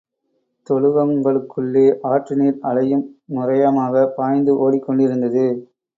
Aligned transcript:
தோழுவங்களுக்குள்ளே 0.67 1.83
ஆற்று 2.09 2.35
நீர் 2.35 2.57
அலையும் 2.61 3.05
நுரையமாகப் 3.35 4.15
பாய்ந்து 4.15 4.57
ஓடிக் 4.57 4.85
கொண்டிருந்தது! 4.87 5.45